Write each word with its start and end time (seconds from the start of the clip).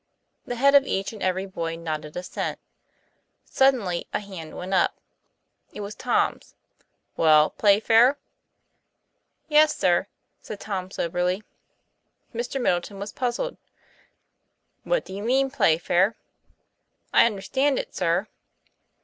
The 0.47 0.55
head 0.55 0.73
of 0.73 0.87
each 0.87 1.13
and 1.13 1.21
every 1.21 1.45
boy 1.45 1.75
nodded 1.75 2.17
assent. 2.17 2.57
Suddenly 3.45 4.07
a 4.11 4.19
hand 4.19 4.57
went 4.57 4.73
up. 4.73 4.99
It 5.73 5.81
was 5.81 5.93
Tom's. 5.93 6.55
"Well, 7.15 7.51
Playfair?" 7.51 8.17
"Yes, 9.47 9.77
sir," 9.77 10.07
said 10.41 10.59
Tom 10.59 10.89
soberly. 10.89 11.43
Mr. 12.33 12.59
Middleton 12.59 12.97
was 12.97 13.11
puzzled. 13.13 13.57
"What 14.85 15.05
do 15.05 15.13
you 15.13 15.21
mean, 15.21 15.51
Playfair?" 15.51 16.15
"I 17.13 17.27
understand 17.27 17.77
it, 17.77 17.93
sir." 17.93 18.25